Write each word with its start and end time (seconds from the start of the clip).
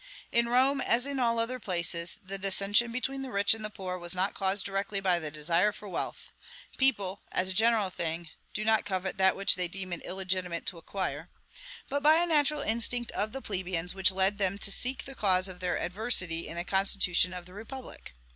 In 0.31 0.49
Rome, 0.49 0.81
as 0.81 1.05
in 1.05 1.19
all 1.19 1.37
other 1.37 1.59
places, 1.59 2.17
the 2.23 2.39
dissension 2.39 2.91
between 2.91 3.21
the 3.21 3.29
rich 3.31 3.53
and 3.53 3.63
the 3.63 3.69
poor 3.69 3.99
was 3.99 4.15
not 4.15 4.33
caused 4.33 4.65
directly 4.65 4.99
by 4.99 5.19
the 5.19 5.29
desire 5.29 5.71
for 5.71 5.87
wealth 5.87 6.31
(people, 6.79 7.21
as 7.31 7.49
a 7.49 7.53
general 7.53 7.91
thing, 7.91 8.31
do 8.51 8.65
not 8.65 8.83
covet 8.83 9.19
that 9.19 9.35
which 9.35 9.53
they 9.53 9.67
deem 9.67 9.93
it 9.93 10.01
illegitimate 10.03 10.65
to 10.65 10.79
acquire), 10.79 11.29
but 11.87 12.01
by 12.01 12.15
a 12.15 12.25
natural 12.25 12.61
instinct 12.61 13.11
of 13.11 13.31
the 13.31 13.43
plebeians, 13.43 13.93
which 13.93 14.09
led 14.11 14.39
them 14.39 14.57
to 14.57 14.71
seek 14.71 15.03
the 15.03 15.13
cause 15.13 15.47
of 15.47 15.59
their 15.59 15.77
adversity 15.77 16.47
in 16.47 16.55
the 16.55 16.63
constitution 16.63 17.31
of 17.31 17.45
the 17.45 17.53
republic. 17.53 18.13